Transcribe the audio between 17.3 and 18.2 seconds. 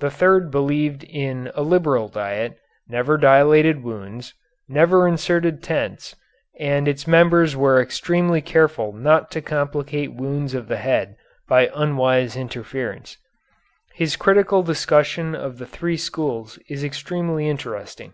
interesting.